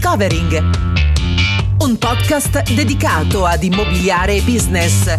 [0.00, 0.62] Discovering,
[1.80, 5.18] un podcast dedicato ad immobiliare e business.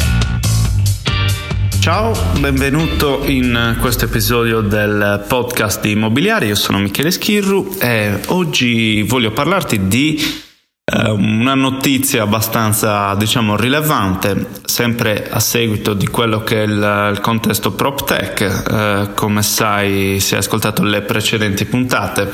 [1.80, 6.45] Ciao, benvenuto in questo episodio del podcast di Immobiliare.
[6.45, 10.51] Io sono Michele Schirru e oggi voglio parlarti di
[10.85, 17.73] una notizia abbastanza, diciamo, rilevante, sempre a seguito di quello che è il, il contesto
[17.73, 18.40] PropTech.
[18.40, 22.31] Eh, come sai, se hai ascoltato le precedenti puntate,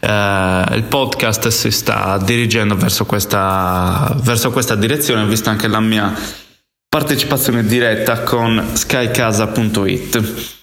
[0.00, 6.12] eh, il podcast si sta dirigendo verso questa, verso questa direzione, vista anche la mia
[6.88, 10.60] partecipazione diretta con skycasa.it.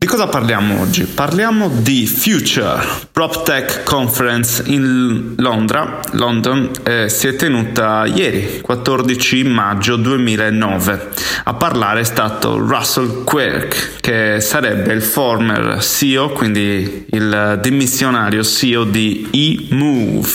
[0.00, 1.02] Di cosa parliamo oggi?
[1.02, 2.80] Parliamo di Future
[3.10, 11.08] PropTech Conference in Londra, London, eh, si è tenuta ieri, 14 maggio 2009.
[11.42, 18.84] A parlare è stato Russell Quirk, che sarebbe il former CEO, quindi il dimissionario CEO
[18.84, 20.28] di eMove.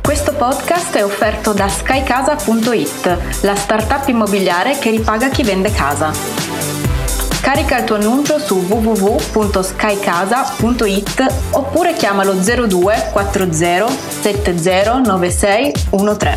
[0.00, 6.67] Questo podcast è offerto da skycasa.it, la startup immobiliare che ripaga chi vende casa.
[7.48, 16.36] Carica il tuo annuncio su www.skycasa.it oppure chiamalo 02 40 70 96 13.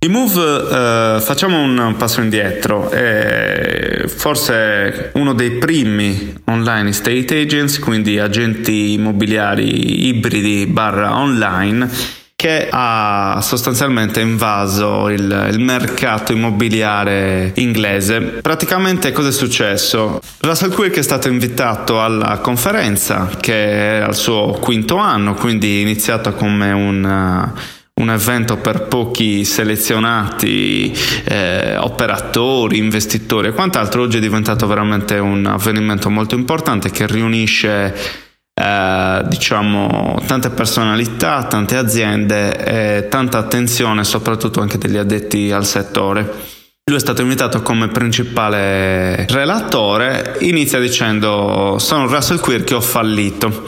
[0.00, 7.78] I Move eh, facciamo un passo indietro, è forse uno dei primi online estate agents,
[7.78, 18.18] quindi agenti immobiliari ibridi barra online che ha sostanzialmente invaso il, il, mercato immobiliare inglese.
[18.40, 20.22] Praticamente cosa è successo?
[20.38, 26.32] Russell Quirk è stato invitato alla conferenza che è al suo quinto anno, quindi iniziato
[26.32, 27.52] come un
[28.00, 30.90] un evento per pochi selezionati
[31.24, 38.29] eh, operatori, investitori e quant'altro, oggi è diventato veramente un avvenimento molto importante che riunisce
[38.60, 46.59] eh, diciamo tante personalità, tante aziende e tanta attenzione soprattutto anche degli addetti al settore.
[46.90, 53.62] Lui è stato invitato come principale relatore, inizia dicendo sono Russell Quirk che ho fallito.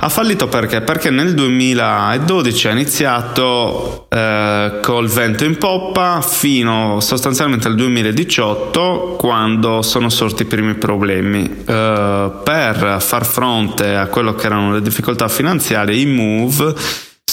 [0.00, 0.80] Ha fallito perché?
[0.80, 9.82] Perché nel 2012 ha iniziato eh, col vento in poppa fino sostanzialmente al 2018 quando
[9.82, 11.62] sono sorti i primi problemi.
[11.64, 16.74] Eh, per far fronte a quello che erano le difficoltà finanziarie, i Move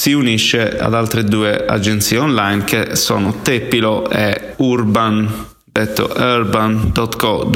[0.03, 7.51] si unisce ad altre due agenzie online che sono Tepilo e Urban, detto urban.co.uk.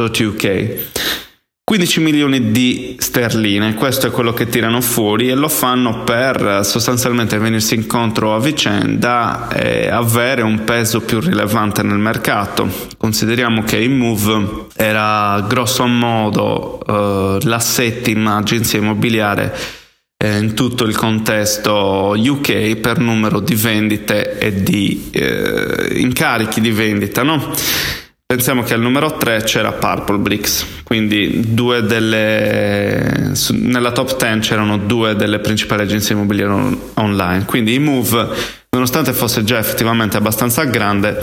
[1.62, 7.38] 15 milioni di sterline, questo è quello che tirano fuori e lo fanno per sostanzialmente
[7.38, 12.70] venirsi incontro a vicenda e avere un peso più rilevante nel mercato.
[12.96, 19.54] Consideriamo che Move era grosso modo eh, la settima agenzia immobiliare
[20.18, 26.72] eh, in tutto il contesto UK per numero di vendite e di eh, incarichi di
[26.72, 27.24] vendita.
[27.24, 27.54] No?
[28.26, 35.16] Pensiamo che al numero 3 c'era Purple Bricks, quindi delle, nella top 10 c'erano due
[35.16, 38.28] delle principali agenzie immobiliari online, quindi i Move
[38.78, 41.18] nonostante fosse già effettivamente abbastanza grande,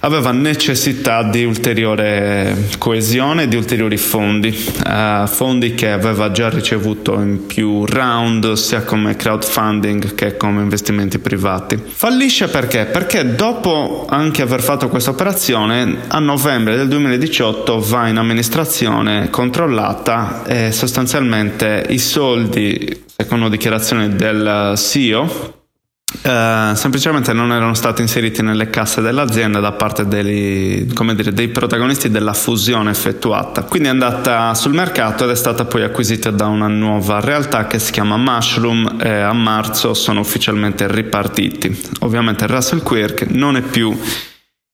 [0.00, 4.48] aveva necessità di ulteriore coesione, di ulteriori fondi,
[4.84, 11.18] uh, fondi che aveva già ricevuto in più round, sia come crowdfunding che come investimenti
[11.18, 11.80] privati.
[11.84, 12.86] Fallisce perché?
[12.86, 20.44] Perché dopo anche aver fatto questa operazione, a novembre del 2018 va in amministrazione controllata
[20.44, 25.55] e sostanzialmente i soldi, secondo dichiarazione del CEO,
[26.22, 32.10] Uh, semplicemente non erano stati inseriti nelle casse dell'azienda da parte dei, dire, dei, protagonisti
[32.10, 33.64] della fusione effettuata.
[33.64, 37.80] Quindi è andata sul mercato ed è stata poi acquisita da una nuova realtà che
[37.80, 41.76] si chiama Mushroom e a marzo sono ufficialmente ripartiti.
[42.00, 43.96] Ovviamente Russell Quirk non è più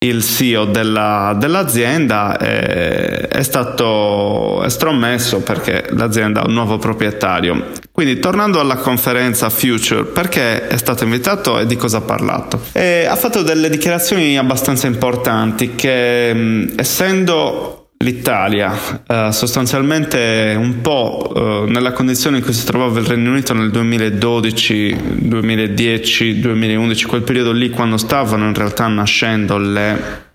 [0.03, 7.71] il CEO della, dell'azienda è, è, stato estromesso perché l'azienda ha un nuovo proprietario.
[7.91, 12.61] Quindi tornando alla conferenza Future, perché è stato invitato e di cosa ha parlato?
[12.73, 21.71] E ha fatto delle dichiarazioni abbastanza importanti che essendo l'Italia, eh, sostanzialmente un po' eh,
[21.71, 27.53] nella condizione in cui si trovava il Regno Unito nel 2012, 2010, 2011, quel periodo
[27.53, 30.31] lì quando stavano in realtà nascendo le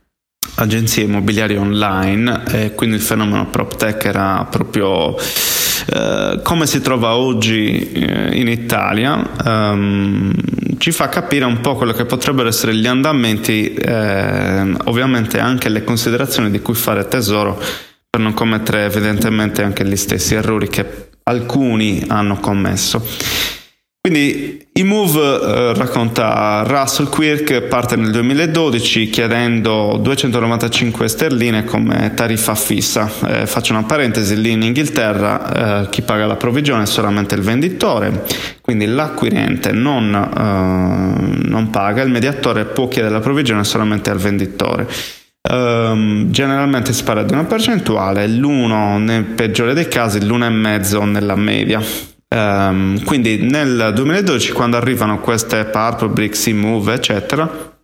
[0.55, 7.91] agenzie immobiliari online e quindi il fenomeno PropTech era proprio eh, come si trova oggi
[7.91, 9.29] eh, in Italia.
[9.43, 10.33] Um,
[10.77, 15.83] ci fa capire un po' quello che potrebbero essere gli andamenti, eh, ovviamente anche le
[15.83, 17.61] considerazioni di cui fare tesoro
[18.09, 23.05] per non commettere evidentemente anche gli stessi errori che alcuni hanno commesso.
[23.99, 32.53] Quindi i Move eh, racconta Russell Quirk parte nel 2012 chiedendo 295 sterline come tariffa
[32.53, 33.09] fissa.
[33.27, 37.41] Eh, faccio una parentesi, lì in Inghilterra eh, chi paga la provvigione è solamente il
[37.41, 38.23] venditore,
[38.61, 44.87] quindi l'acquirente non, eh, non paga, il mediatore può chiedere la provvigione solamente al venditore.
[45.49, 51.81] Um, generalmente si parla di una percentuale, l'1 nel peggiore dei casi, l'1,5 nella media.
[52.29, 57.77] Um, quindi nel 2012 quando arrivano queste Purple Brick, Move eccetera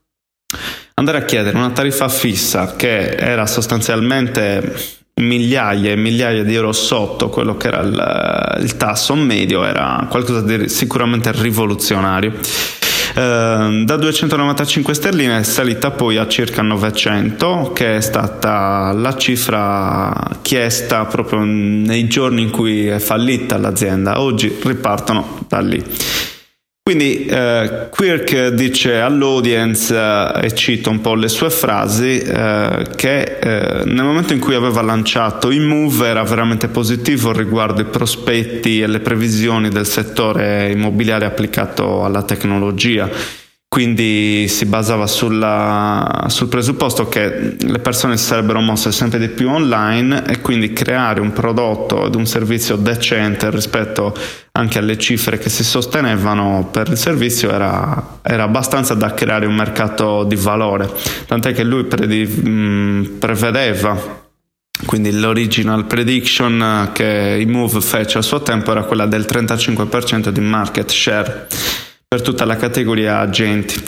[0.95, 7.29] andare a chiedere una tariffa fissa che era sostanzialmente migliaia e migliaia di euro sotto
[7.29, 12.33] quello che era il, il tasso medio era qualcosa di sicuramente rivoluzionario
[13.13, 21.05] da 295 sterline è salita poi a circa 900 che è stata la cifra chiesta
[21.05, 24.19] proprio nei giorni in cui è fallita l'azienda.
[24.19, 25.83] Oggi ripartono da lì
[26.93, 33.39] quindi eh, Quirk dice all'audience, eh, e cito un po' le sue frasi, eh, che
[33.39, 38.81] eh, nel momento in cui aveva lanciato il Move era veramente positivo riguardo i prospetti
[38.81, 43.09] e le previsioni del settore immobiliare applicato alla tecnologia
[43.73, 49.49] quindi si basava sulla, sul presupposto che le persone si sarebbero mosse sempre di più
[49.49, 54.15] online e quindi creare un prodotto ed un servizio decente rispetto
[54.51, 59.55] anche alle cifre che si sostenevano per il servizio era, era abbastanza da creare un
[59.55, 60.87] mercato di valore,
[61.25, 64.21] tant'è che lui predi, mh, prevedeva
[64.85, 70.41] quindi l'original prediction che i Move fece a suo tempo era quella del 35% di
[70.41, 71.47] market share
[72.13, 73.81] per tutta la categoria agenti.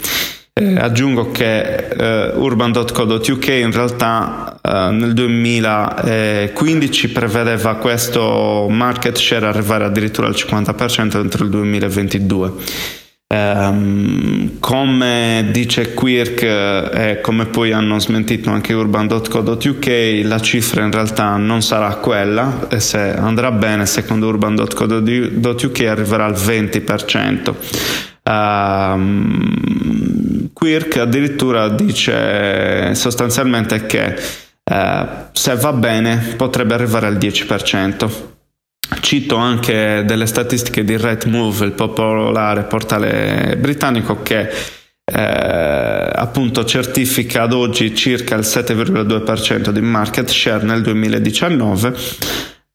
[0.51, 9.83] Eh, aggiungo che eh, urban.co.uk in realtà eh, nel 2015 prevedeva questo market share arrivare
[9.83, 12.48] addirittura al 50% entro il 2022.
[12.48, 20.92] Um, ehm, come dice Quirk e come poi hanno smentito anche urban.co.uk la cifra in
[20.92, 29.69] realtà non sarà quella e se andrà bene secondo urban.co.uk arriverà al 20% Uh,
[30.51, 34.16] Quirk addirittura dice sostanzialmente che
[34.63, 38.10] uh, se va bene potrebbe arrivare al 10%.
[39.00, 44.50] Cito anche delle statistiche di Rightmove, il popolare portale britannico, che
[45.07, 51.95] eh, appunto certifica ad oggi circa il 7,2% di market share nel 2019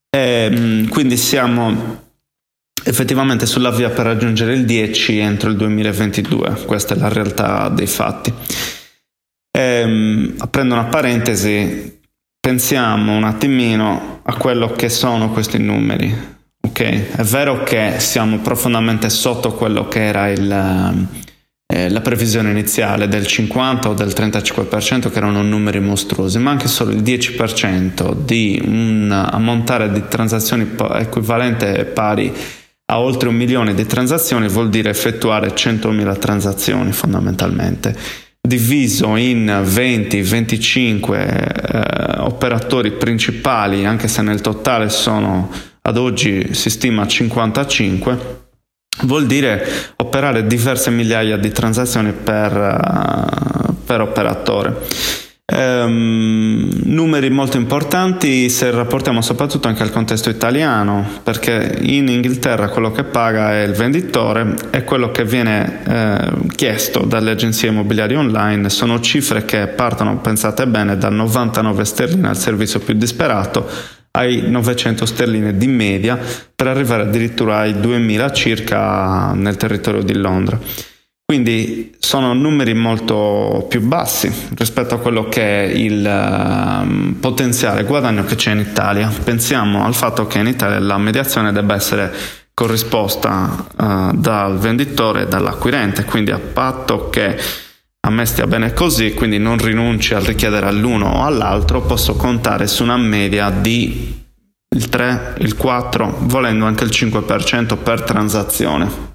[0.09, 2.10] e, quindi siamo
[2.91, 7.87] effettivamente sulla via per raggiungere il 10 entro il 2022, questa è la realtà dei
[7.87, 8.33] fatti.
[9.51, 12.01] E, ehm, aprendo una parentesi,
[12.41, 16.39] pensiamo un attimino a quello che sono questi numeri.
[16.63, 17.07] Okay?
[17.15, 21.07] È vero che siamo profondamente sotto quello che era il,
[21.73, 26.67] eh, la previsione iniziale del 50 o del 35%, che erano numeri mostruosi, ma anche
[26.67, 32.59] solo il 10% di un ammontare di transazioni equivalente pari
[32.91, 37.97] a oltre un milione di transazioni vuol dire effettuare 100.000 transazioni fondamentalmente.
[38.41, 45.51] Diviso in 20-25 eh, operatori principali anche se nel totale sono
[45.83, 48.39] ad oggi si stima 55
[49.03, 49.65] vuol dire
[49.97, 54.77] operare diverse migliaia di transazioni per, uh, per operatore
[55.53, 62.93] Um, numeri molto importanti se rapportiamo soprattutto anche al contesto italiano, perché in Inghilterra quello
[62.93, 68.71] che paga è il venditore e quello che viene eh, chiesto dalle agenzie immobiliari online
[68.71, 73.69] sono cifre che partono, pensate bene, da 99 sterline al servizio più disperato
[74.13, 76.19] ai 900 sterline di media
[76.55, 80.59] per arrivare addirittura ai 2000 circa nel territorio di Londra.
[81.31, 88.25] Quindi sono numeri molto più bassi rispetto a quello che è il uh, potenziale guadagno
[88.25, 89.09] che c'è in Italia.
[89.23, 92.13] Pensiamo al fatto che in Italia la mediazione debba essere
[92.53, 97.39] corrisposta uh, dal venditore e dall'acquirente, quindi a patto che
[98.01, 102.67] a me stia bene così, quindi non rinunci a richiedere all'uno o all'altro, posso contare
[102.67, 104.21] su una media di
[104.69, 109.10] il 3, il 4, volendo anche il 5% per transazione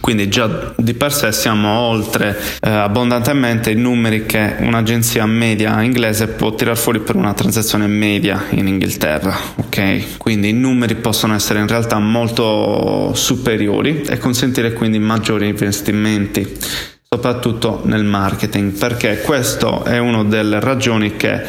[0.00, 6.28] Quindi già di per sé siamo oltre eh, abbondantemente i numeri che un'agenzia media inglese
[6.28, 9.36] può tirare fuori per una transazione media in Inghilterra.
[9.56, 10.16] Ok?
[10.18, 16.56] Quindi i numeri possono essere in realtà molto superiori e consentire quindi maggiori investimenti
[17.10, 21.42] soprattutto nel marketing, perché questa è una delle ragioni che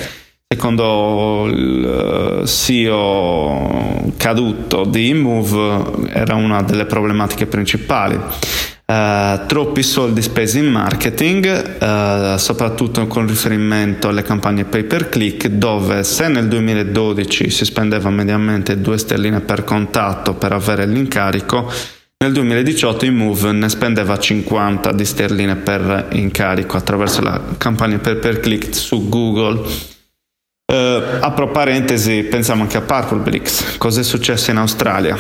[0.52, 8.16] secondo il CEO caduto di Move era una delle problematiche principali.
[8.16, 15.46] Uh, troppi soldi spesi in marketing, uh, soprattutto con riferimento alle campagne pay per click,
[15.50, 21.72] dove se nel 2012 si spendeva mediamente 2 sterline per contatto per avere l'incarico,
[22.18, 28.18] nel 2018 il Move ne spendeva 50 di sterline per incarico attraverso la campagna per,
[28.18, 29.98] per click su Google.
[30.70, 33.78] Uh, apro parentesi, pensiamo anche a Purple Bricks.
[33.80, 35.18] Cos'è successo in Australia?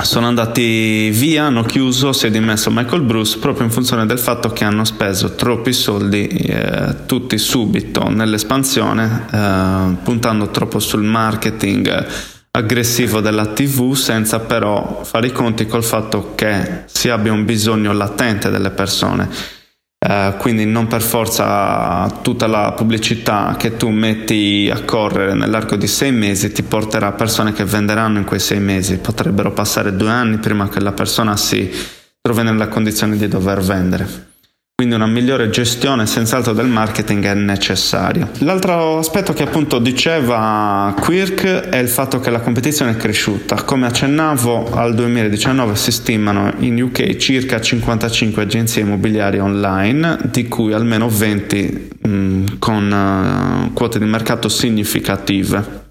[0.00, 4.50] Sono andati via, hanno chiuso, si è dimesso Michael Bruce proprio in funzione del fatto
[4.52, 12.06] che hanno speso troppi soldi eh, tutti subito nell'espansione, eh, puntando troppo sul marketing
[12.52, 17.92] aggressivo della TV senza però fare i conti col fatto che si abbia un bisogno
[17.92, 19.58] latente delle persone.
[20.02, 25.86] Uh, quindi non per forza tutta la pubblicità che tu metti a correre nell'arco di
[25.86, 30.38] sei mesi ti porterà persone che venderanno in quei sei mesi, potrebbero passare due anni
[30.38, 31.70] prima che la persona si
[32.18, 34.29] trovi nella condizione di dover vendere.
[34.80, 38.26] Quindi una migliore gestione senz'altro del marketing è necessaria.
[38.38, 43.64] L'altro aspetto che appunto diceva Quirk è il fatto che la competizione è cresciuta.
[43.64, 50.72] Come accennavo, al 2019 si stimano in UK circa 55 agenzie immobiliari online, di cui
[50.72, 55.88] almeno 20 mh, con uh, quote di mercato significative.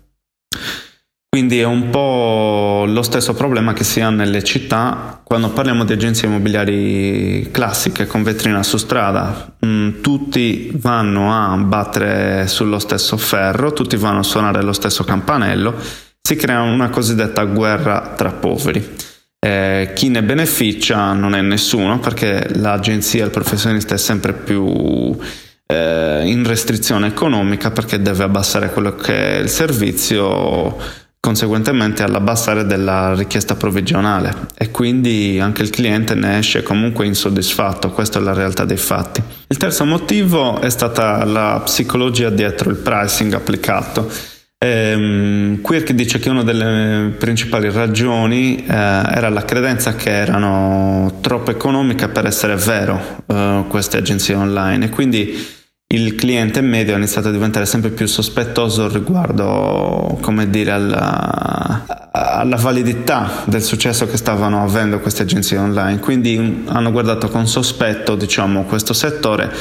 [1.30, 5.94] Quindi è un po' lo stesso problema che si ha nelle città quando parliamo di
[5.94, 9.56] agenzie immobiliari classiche con vetrina su strada.
[9.66, 15.76] Mm, tutti vanno a battere sullo stesso ferro, tutti vanno a suonare lo stesso campanello,
[16.22, 18.96] si crea una cosiddetta guerra tra poveri.
[19.40, 25.18] Eh, chi ne beneficia non è nessuno perché l'agenzia, il professionista è sempre più
[25.66, 30.76] eh, in restrizione economica perché deve abbassare quello che è il servizio
[31.22, 38.20] conseguentemente all'abbassare della richiesta provvigionale e quindi anche il cliente ne esce comunque insoddisfatto, questa
[38.20, 39.22] è la realtà dei fatti.
[39.48, 44.10] Il terzo motivo è stata la psicologia dietro il pricing applicato.
[44.62, 51.52] Ehm, Quirk dice che una delle principali ragioni eh, era la credenza che erano troppo
[51.52, 55.58] economiche per essere vero eh, queste agenzie online e quindi
[55.92, 62.58] il cliente medio ha iniziato a diventare sempre più sospettoso riguardo, come dire, alla, alla,
[62.58, 65.98] validità del successo che stavano avendo queste agenzie online.
[65.98, 69.52] Quindi hanno guardato con sospetto, diciamo, questo settore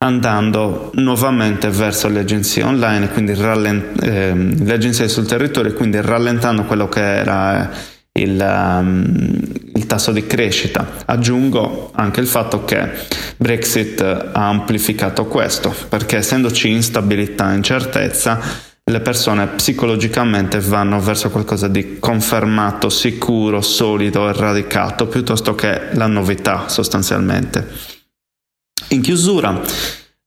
[0.00, 6.64] andando nuovamente verso le agenzie online, quindi rallent- eh, le agenzie sul territorio, quindi rallentando
[6.64, 7.70] quello che era
[8.12, 9.40] il, um,
[9.78, 11.04] il tasso di crescita.
[11.06, 12.90] Aggiungo anche il fatto che
[13.36, 21.68] Brexit ha amplificato questo, perché essendoci instabilità e incertezza, le persone psicologicamente vanno verso qualcosa
[21.68, 27.66] di confermato, sicuro, solido e radicato, piuttosto che la novità sostanzialmente.
[28.88, 29.60] In chiusura,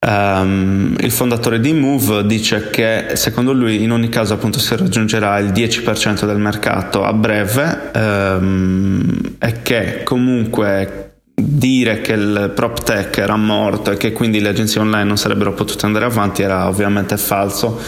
[0.04, 5.38] Um, il fondatore di Move dice che secondo lui in ogni caso appunto si raggiungerà
[5.38, 13.16] il 10% del mercato a breve um, e che comunque dire che il prop tech
[13.20, 17.16] era morto e che quindi le agenzie online non sarebbero potute andare avanti era ovviamente
[17.18, 17.80] falso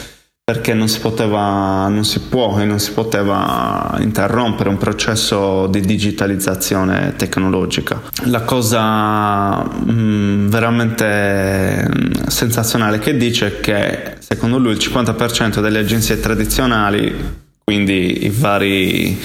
[0.46, 5.80] perché non si poteva, non si può e non si poteva interrompere un processo di
[5.80, 8.02] digitalizzazione tecnologica.
[8.26, 15.62] La cosa mh, mm, veramente mm, sensazionale che dice è che secondo lui il 50%
[15.62, 17.16] delle agenzie tradizionali,
[17.64, 19.18] quindi i vari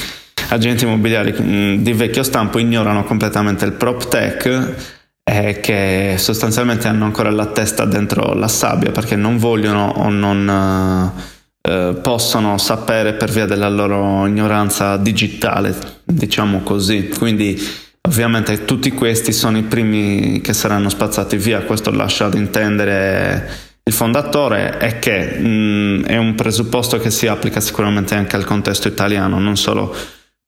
[0.51, 4.97] agenti immobiliari mm, di vecchio stampo, ignorano completamente il prop tech
[5.29, 11.13] eh, che sostanzialmente hanno ancora la testa dentro la sabbia perché non vogliono o non
[11.61, 17.09] eh, possono sapere per via della loro ignoranza digitale, diciamo così.
[17.09, 17.61] Quindi
[18.09, 23.93] ovviamente tutti questi sono i primi che saranno spazzati via, questo lascia ad intendere il
[23.93, 28.89] fondatore e che mh, mm, è un presupposto che si applica sicuramente anche al contesto
[28.89, 29.95] italiano, non solo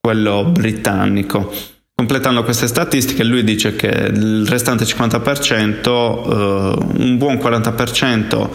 [0.01, 1.53] quello britannico.
[2.01, 8.49] Completando queste statistiche, lui dice che il restante 50%, eh, un buon 40%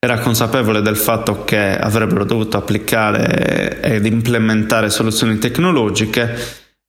[0.00, 6.34] era consapevole del fatto che avrebbero dovuto applicare ed implementare soluzioni tecnologiche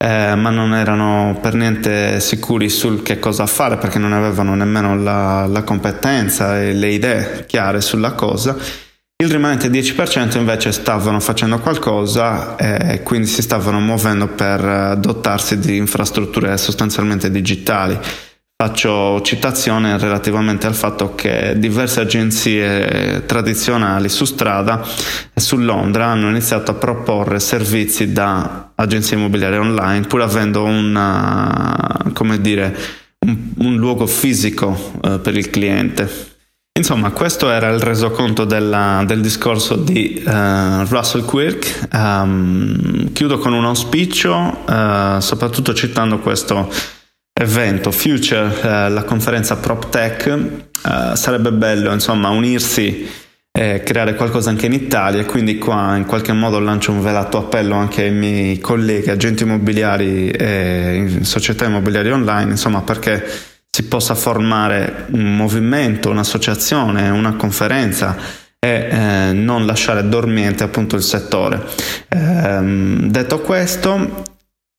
[0.03, 4.99] eh, ma non erano per niente sicuri sul che cosa fare perché non avevano nemmeno
[4.99, 8.57] la, la competenza e le idee chiare sulla cosa.
[9.21, 15.75] Il rimanente 10% invece stavano facendo qualcosa e quindi si stavano muovendo per dotarsi di
[15.75, 17.99] infrastrutture sostanzialmente digitali.
[18.55, 24.81] Faccio citazione relativamente al fatto che diverse agenzie tradizionali su strada
[25.33, 32.09] e su Londra hanno iniziato a proporre servizi da agenzie immobiliari online pur avendo una,
[32.13, 32.73] come dire,
[33.25, 36.37] un, un luogo fisico eh, per il cliente.
[36.79, 41.89] Insomma, questo era il resoconto della, del discorso di uh, Russell Quirk.
[41.91, 46.71] Um, chiudo con un auspicio, uh, soprattutto citando questo
[47.33, 50.67] evento Future, eh, la conferenza PropTech,
[51.13, 53.07] sarebbe bello insomma unirsi
[53.49, 57.75] e creare qualcosa anche in Italia, quindi qua in qualche modo lancio un velato appello
[57.75, 63.25] anche ai miei colleghi, agenti immobiliari e società immobiliari online, insomma perché
[63.71, 68.17] si possa formare un movimento, un'associazione, una conferenza
[68.59, 71.61] e eh, non lasciare dormiente appunto il settore.
[72.09, 72.59] Eh,
[73.07, 74.23] detto questo,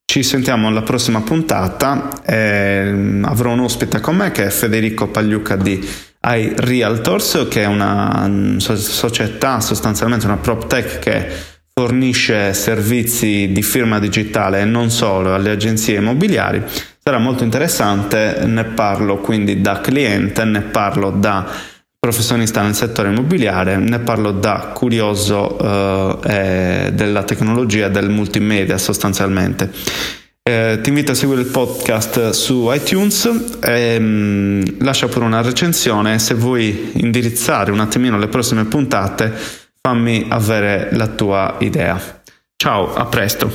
[0.05, 2.09] ci sentiamo alla prossima puntata.
[2.27, 5.89] Eh, avrò un ospite con me che è Federico Pagliuca di
[6.21, 11.29] iRealtors, che è una mm, società, sostanzialmente una prop tech che
[11.73, 16.63] fornisce servizi di firma digitale e non solo alle agenzie immobiliari.
[17.11, 21.45] Sarà molto interessante, ne parlo quindi da cliente, ne parlo da
[21.99, 29.73] professionista nel settore immobiliare, ne parlo da curioso eh, della tecnologia e del multimedia sostanzialmente.
[30.49, 36.17] Eh, ti invito a seguire il podcast su iTunes, e, mm, lascia pure una recensione
[36.21, 39.33] se vuoi indirizzare un attimino le prossime puntate
[39.83, 42.01] fammi avere la tua idea.
[42.55, 43.51] Ciao, a presto.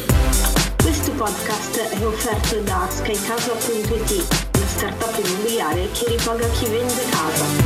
[0.83, 2.74] Questo podcast è offerto da
[3.05, 4.25] skycasa.it,
[4.59, 7.64] la startup immobiliare che ripaga chi vende casa.